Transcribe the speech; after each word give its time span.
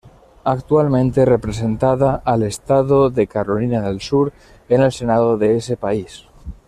Actualmente 0.45 1.25
representada 1.25 2.15
al 2.25 2.41
estado 2.41 3.11
de 3.11 3.27
Carolina 3.27 3.83
del 3.83 4.01
Sur 4.01 4.33
en 4.67 4.81
el 4.81 4.91
Senado 4.91 5.37
de 5.37 5.57
ese 5.57 5.77
país. 5.77 6.25